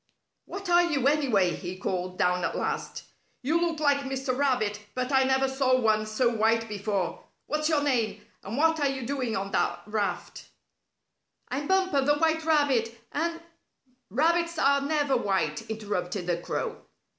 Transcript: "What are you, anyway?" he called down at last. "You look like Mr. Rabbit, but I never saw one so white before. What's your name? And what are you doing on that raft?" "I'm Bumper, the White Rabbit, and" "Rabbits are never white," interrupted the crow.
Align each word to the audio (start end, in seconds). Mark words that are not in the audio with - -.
"What 0.45 0.67
are 0.67 0.81
you, 0.81 1.07
anyway?" 1.07 1.51
he 1.51 1.77
called 1.77 2.17
down 2.17 2.43
at 2.43 2.55
last. 2.57 3.03
"You 3.43 3.61
look 3.61 3.79
like 3.79 3.99
Mr. 3.99 4.35
Rabbit, 4.35 4.79
but 4.95 5.11
I 5.11 5.25
never 5.25 5.47
saw 5.47 5.79
one 5.79 6.07
so 6.07 6.27
white 6.27 6.67
before. 6.67 7.23
What's 7.45 7.69
your 7.69 7.83
name? 7.83 8.25
And 8.43 8.57
what 8.57 8.79
are 8.79 8.87
you 8.89 9.05
doing 9.05 9.35
on 9.37 9.51
that 9.51 9.83
raft?" 9.85 10.47
"I'm 11.49 11.67
Bumper, 11.67 12.01
the 12.01 12.15
White 12.17 12.43
Rabbit, 12.43 12.99
and" 13.11 13.41
"Rabbits 14.09 14.57
are 14.57 14.81
never 14.81 15.15
white," 15.15 15.69
interrupted 15.69 16.25
the 16.25 16.37
crow. 16.37 16.77